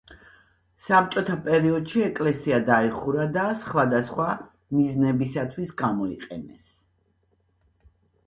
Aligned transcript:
საბჭოთა 0.85 1.35
პერიოდში 1.47 1.99
ეკლესია 2.05 2.59
დაიხურა 2.69 3.27
და 3.35 3.43
სხვადასხვა 3.65 4.27
მიზნებისთვის 4.79 5.75
გამოიყენეს. 5.83 6.73